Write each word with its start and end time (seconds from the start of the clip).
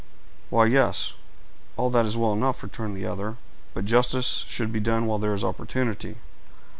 "Why, 0.49 0.65
yes—all 0.65 1.91
that 1.91 2.05
is 2.07 2.17
well 2.17 2.33
enough," 2.33 2.63
returned 2.63 2.97
the 2.97 3.05
other. 3.05 3.37
"But 3.75 3.85
justice 3.85 4.43
should 4.47 4.71
be 4.71 4.79
done 4.79 5.05
while 5.05 5.19
there 5.19 5.35
is 5.35 5.43
opportunity. 5.43 6.15